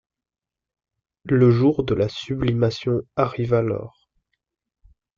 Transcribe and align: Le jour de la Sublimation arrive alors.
Le 1.25 1.51
jour 1.51 1.83
de 1.83 1.93
la 1.93 2.09
Sublimation 2.09 3.01
arrive 3.15 3.53
alors. 3.53 4.07